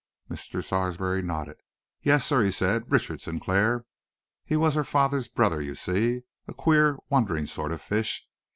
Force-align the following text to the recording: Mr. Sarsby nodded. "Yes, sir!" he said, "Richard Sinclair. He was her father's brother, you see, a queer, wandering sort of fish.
Mr. 0.31 0.63
Sarsby 0.63 1.21
nodded. 1.21 1.57
"Yes, 2.01 2.25
sir!" 2.25 2.41
he 2.43 2.49
said, 2.49 2.91
"Richard 2.91 3.21
Sinclair. 3.21 3.85
He 4.43 4.57
was 4.57 4.73
her 4.73 4.83
father's 4.83 5.27
brother, 5.27 5.61
you 5.61 5.75
see, 5.75 6.23
a 6.47 6.55
queer, 6.55 6.97
wandering 7.11 7.45
sort 7.45 7.71
of 7.71 7.83
fish. 7.83 8.27